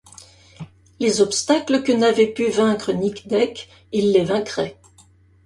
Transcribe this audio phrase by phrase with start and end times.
[0.99, 4.79] Les obstacles que n’avait pu vaincre Nic Deck, il les vaincrait…